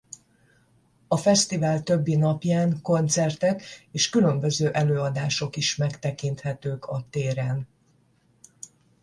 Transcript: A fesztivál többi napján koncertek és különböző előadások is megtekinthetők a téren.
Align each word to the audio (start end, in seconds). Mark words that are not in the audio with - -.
A 1.07 1.17
fesztivál 1.17 1.83
többi 1.83 2.15
napján 2.15 2.81
koncertek 2.81 3.63
és 3.91 4.09
különböző 4.09 4.71
előadások 4.71 5.55
is 5.55 5.75
megtekinthetők 5.75 6.85
a 6.85 7.05
téren. 7.09 7.67